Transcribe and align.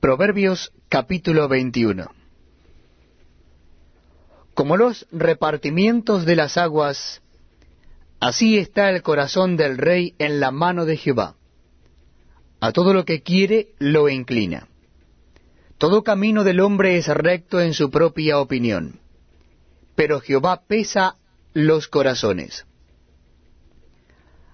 Proverbios 0.00 0.72
capítulo 0.88 1.46
21 1.46 2.10
Como 4.54 4.78
los 4.78 5.06
repartimientos 5.12 6.24
de 6.24 6.36
las 6.36 6.56
aguas, 6.56 7.20
así 8.18 8.56
está 8.56 8.88
el 8.88 9.02
corazón 9.02 9.58
del 9.58 9.76
rey 9.76 10.14
en 10.18 10.40
la 10.40 10.52
mano 10.52 10.86
de 10.86 10.96
Jehová. 10.96 11.36
A 12.60 12.72
todo 12.72 12.94
lo 12.94 13.04
que 13.04 13.20
quiere 13.20 13.74
lo 13.78 14.08
inclina. 14.08 14.68
Todo 15.76 16.02
camino 16.02 16.44
del 16.44 16.60
hombre 16.60 16.96
es 16.96 17.06
recto 17.06 17.60
en 17.60 17.74
su 17.74 17.90
propia 17.90 18.38
opinión, 18.38 19.00
pero 19.96 20.20
Jehová 20.20 20.62
pesa 20.66 21.16
los 21.52 21.88
corazones. 21.88 22.64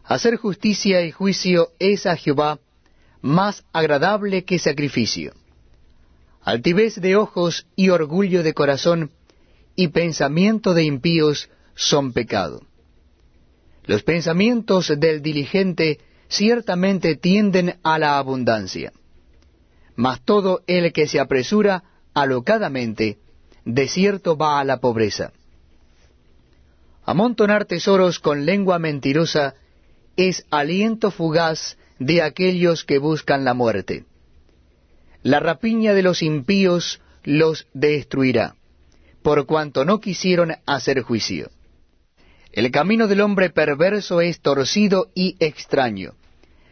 Hacer 0.03 0.39
justicia 0.39 1.03
y 1.03 1.13
juicio 1.13 1.69
es 1.79 2.07
a 2.07 2.17
Jehová 2.17 2.59
más 3.27 3.65
agradable 3.73 4.45
que 4.45 4.59
sacrificio. 4.59 5.33
Altivez 6.43 7.01
de 7.01 7.17
ojos 7.17 7.67
y 7.75 7.91
orgullo 7.91 8.43
de 8.43 8.55
corazón 8.55 9.11
y 9.75 9.89
pensamiento 9.89 10.75
de 10.75 10.85
impíos 10.85 11.51
son 11.75 12.13
pecado. 12.13 12.63
Los 13.85 14.03
pensamientos 14.03 14.93
del 14.99 15.23
diligente 15.23 15.99
ciertamente 16.29 17.17
tienden 17.17 17.79
a 17.83 17.99
la 17.99 18.19
abundancia, 18.19 18.93
mas 19.97 20.25
todo 20.25 20.63
el 20.67 20.93
que 20.93 21.07
se 21.07 21.21
apresura 21.21 21.83
alocadamente, 22.15 23.19
de 23.65 23.89
cierto 23.89 24.37
va 24.37 24.61
a 24.61 24.65
la 24.65 24.79
pobreza. 24.79 25.33
Amontonar 27.05 27.65
tesoros 27.65 28.19
con 28.19 28.47
lengua 28.47 28.79
mentirosa 28.79 29.55
es 30.17 30.45
aliento 30.51 31.11
fugaz 31.11 31.77
de 31.99 32.23
aquellos 32.23 32.85
que 32.85 32.99
buscan 32.99 33.45
la 33.45 33.55
muerte. 33.55 34.05
La 35.23 35.41
rapiña 35.41 35.95
de 35.95 36.03
los 36.03 36.23
impíos 36.23 37.01
los 37.25 37.67
destruirá, 37.75 38.55
por 39.23 39.47
cuanto 39.47 39.85
no 39.85 40.01
quisieron 40.01 40.55
hacer 40.67 41.01
juicio. 41.03 41.51
El 42.53 42.71
camino 42.71 43.07
del 43.07 43.21
hombre 43.21 43.51
perverso 43.51 44.21
es 44.21 44.41
torcido 44.41 45.11
y 45.15 45.37
extraño, 45.41 46.15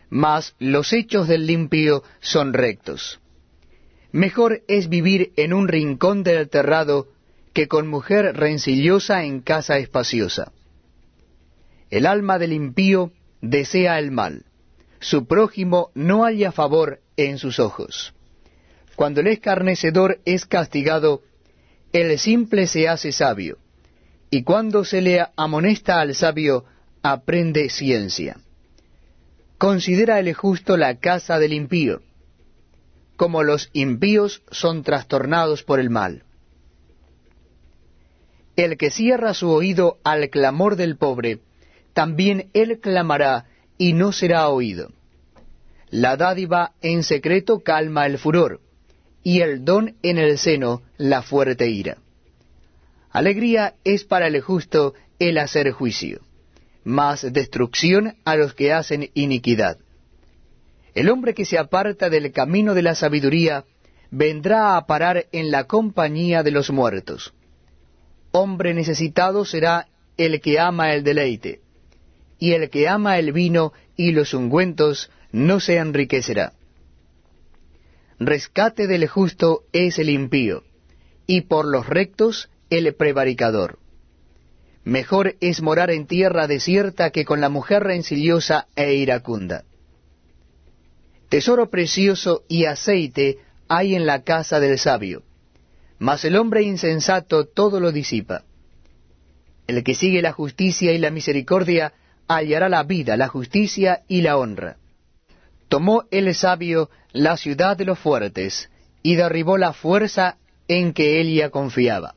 mas 0.08 0.55
los 0.58 0.92
hechos 0.92 1.27
del 1.27 1.47
limpio 1.47 2.05
son 2.20 2.53
rectos. 2.53 3.20
Mejor 4.12 4.62
es 4.69 4.88
vivir 4.88 5.33
en 5.36 5.53
un 5.53 5.66
rincón 5.66 6.22
del 6.22 6.48
terrado 6.48 7.09
que 7.53 7.66
con 7.66 7.88
mujer 7.88 8.36
rencillosa 8.36 9.25
en 9.25 9.41
casa 9.41 9.78
espaciosa. 9.78 10.53
El 11.91 12.06
alma 12.06 12.38
del 12.38 12.53
impío 12.53 13.12
desea 13.41 13.98
el 13.98 14.12
mal 14.12 14.44
su 15.05 15.27
prójimo 15.27 15.91
no 15.94 16.24
haya 16.24 16.50
favor 16.50 17.00
en 17.19 17.36
sus 17.36 17.58
ojos. 17.60 18.14
Cuando 18.97 19.20
el 19.20 19.27
escarnecedor 19.27 20.20
es 20.24 20.47
castigado, 20.47 21.20
el 21.92 22.19
simple 22.19 22.66
se 22.66 22.88
hace 22.88 23.12
sabio, 23.12 23.58
y 24.30 24.44
cuando 24.44 24.82
se 24.82 25.02
le 25.02 25.22
amonesta 25.36 26.00
al 26.00 26.14
sabio, 26.14 26.64
aprende 27.02 27.69
ciencia. 27.69 28.38
Considera 29.58 30.19
el 30.20 30.32
justo 30.32 30.78
la 30.78 30.98
casa 30.98 31.38
del 31.38 31.52
impío, 31.52 32.00
como 33.16 33.42
los 33.42 33.69
impíos 33.75 34.42
son 34.50 34.84
trastornados 34.84 35.64
por 35.64 35.80
el 35.80 35.91
mal. 35.91 36.22
El 38.56 38.78
que 38.78 38.91
cierra 38.91 39.34
su 39.34 39.50
oído 39.50 39.98
al 40.02 40.30
clamor 40.30 40.77
del 40.77 40.97
pobre, 40.97 41.41
también 41.92 42.48
él 42.55 42.80
clamará 42.80 43.48
y 43.78 43.92
no 43.92 44.12
será 44.12 44.48
oído. 44.48 44.92
La 45.91 46.17
dádiva 46.17 46.72
en 46.80 47.03
secreto 47.03 47.61
calma 47.61 48.06
el 48.06 48.19
furor, 48.19 48.61
y 49.22 49.41
el 49.41 49.64
don 49.64 49.97
en 50.03 50.19
el 50.19 50.39
seno 50.39 50.83
la 50.97 51.22
fuerte 51.22 51.69
ira. 51.69 51.98
Alegría 53.11 53.75
es 53.84 54.05
para 54.05 54.27
el 54.27 54.41
justo 54.41 54.94
el 55.19 55.39
hacer 55.39 55.71
juicio, 55.71 56.21
mas 56.82 57.32
destrucción 57.32 58.16
a 58.25 58.37
los 58.37 58.54
que 58.54 58.72
hacen 58.72 59.10
iniquidad. 59.15 59.78
El 60.94 61.09
hombre 61.10 61.34
que 61.34 61.44
se 61.44 61.59
aparta 61.59 62.10
del 62.10 62.32
camino 62.32 62.75
de 62.75 62.82
la 62.82 62.94
sabiduría 62.94 63.65
vendrá 64.10 64.77
a 64.77 64.87
parar 64.87 65.27
en 65.32 65.50
la 65.50 65.65
compañía 65.65 66.43
de 66.43 66.50
los 66.50 66.71
muertos. 66.71 67.32
Hombre 68.32 68.75
necesitado 68.75 69.44
será 69.44 69.88
el 70.16 70.41
que 70.41 70.59
ama 70.59 70.93
el 70.93 71.03
deleite 71.03 71.63
y 72.39 72.53
el 72.53 72.71
que 72.71 72.89
ama 72.89 73.19
el 73.19 73.33
vino 73.33 73.72
y 73.97 74.12
los 74.12 74.34
ungüentos 74.34 75.11
no 75.33 75.61
se 75.61 75.77
enriquecerá. 75.77 76.53
Rescate 78.19 78.87
del 78.87 79.09
justo 79.09 79.65
es 79.72 79.99
el 79.99 80.09
impío, 80.09 80.62
y 81.27 81.43
por 81.43 81.67
los 81.67 81.87
rectos 81.87 82.49
el 82.71 82.95
prevaricador. 82.95 83.78
Mejor 84.84 85.37
es 85.41 85.62
morar 85.62 85.91
en 85.91 86.06
tierra 86.06 86.47
desierta 86.47 87.11
que 87.11 87.25
con 87.25 87.41
la 87.41 87.49
mujer 87.49 87.83
rencillosa 87.83 88.69
e 88.77 88.95
iracunda. 88.95 89.65
Tesoro 91.28 91.71
precioso 91.71 92.45
y 92.49 92.66
aceite 92.66 93.39
hay 93.66 93.95
en 93.95 94.06
la 94.06 94.22
casa 94.22 94.61
del 94.61 94.78
sabio, 94.78 95.22
mas 95.99 96.25
el 96.25 96.37
hombre 96.37 96.62
insensato 96.62 97.47
todo 97.47 97.81
lo 97.81 97.93
disipa. 97.93 98.45
El 99.66 99.83
que 99.83 99.95
sigue 99.95 100.21
la 100.21 100.33
justicia 100.33 100.93
y 100.93 100.99
la 100.99 101.11
misericordia 101.11 101.95
hallará 102.28 102.68
la 102.68 102.82
vida, 102.82 103.16
la 103.16 103.28
justicia 103.28 104.02
y 104.08 104.22
la 104.22 104.36
honra. 104.36 104.76
Tomó 105.68 106.04
el 106.10 106.34
sabio 106.34 106.90
la 107.12 107.36
ciudad 107.36 107.76
de 107.76 107.84
los 107.84 107.98
fuertes, 107.98 108.70
y 109.02 109.16
derribó 109.16 109.58
la 109.58 109.72
fuerza 109.72 110.38
en 110.66 110.92
que 110.92 111.20
ella 111.20 111.50
confiaba. 111.50 112.14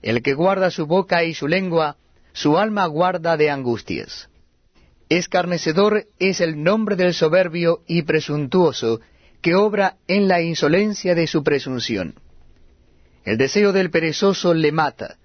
El 0.00 0.22
que 0.22 0.34
guarda 0.34 0.70
su 0.70 0.86
boca 0.86 1.24
y 1.24 1.34
su 1.34 1.48
lengua, 1.48 1.96
su 2.32 2.56
alma 2.56 2.86
guarda 2.86 3.36
de 3.36 3.50
angustias. 3.50 4.28
Escarnecedor 5.08 6.06
es 6.18 6.40
el 6.40 6.62
nombre 6.62 6.94
del 6.94 7.14
soberbio 7.14 7.82
y 7.86 8.02
presuntuoso, 8.02 9.00
que 9.40 9.54
obra 9.54 9.96
en 10.06 10.28
la 10.28 10.40
insolencia 10.40 11.14
de 11.14 11.26
su 11.26 11.42
presunción. 11.42 12.14
El 13.24 13.38
deseo 13.38 13.72
del 13.72 13.90
perezoso 13.90 14.54
le 14.54 14.72
mata, 14.72 15.18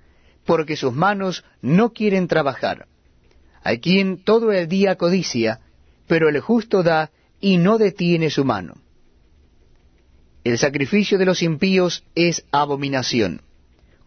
porque 0.45 0.75
sus 0.75 0.93
manos 0.93 1.43
no 1.61 1.93
quieren 1.93 2.27
trabajar. 2.27 2.87
Hay 3.63 3.79
quien 3.79 4.23
todo 4.23 4.51
el 4.51 4.67
día 4.67 4.95
codicia, 4.97 5.61
pero 6.07 6.29
el 6.29 6.39
justo 6.41 6.83
da 6.83 7.11
y 7.39 7.57
no 7.57 7.77
detiene 7.77 8.29
su 8.29 8.43
mano. 8.43 8.75
El 10.43 10.57
sacrificio 10.57 11.17
de 11.17 11.25
los 11.25 11.41
impíos 11.41 12.03
es 12.15 12.45
abominación, 12.51 13.41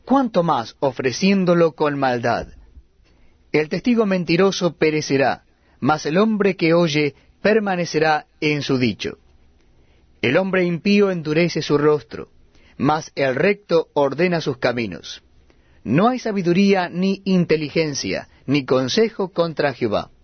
cuanto 0.05 0.43
más 0.43 0.77
ofreciéndolo 0.81 1.73
con 1.73 1.99
maldad. 1.99 2.49
El 3.53 3.71
testigo 3.71 4.05
mentiroso 4.05 4.75
perecerá, 4.77 5.45
mas 5.81 6.05
el 6.05 6.19
hombre 6.19 6.57
que 6.57 6.75
oye 6.75 7.15
permanecerá 7.41 8.27
en 8.41 8.61
su 8.61 8.77
dicho. 8.77 9.19
El 10.21 10.37
hombre 10.37 10.65
impío 10.65 11.11
endurece 11.11 11.63
su 11.63 11.79
rostro, 11.79 12.29
mas 12.77 13.13
el 13.15 13.35
recto 13.35 13.89
ordena 13.95 14.43
sus 14.43 14.59
caminos. 14.59 15.23
No 15.87 16.09
hay 16.09 16.19
sabiduría 16.19 16.89
ni 16.89 17.23
inteligencia, 17.25 18.27
ni 18.45 18.65
consejo 18.65 19.29
contra 19.29 19.73
Jehová. 19.73 20.11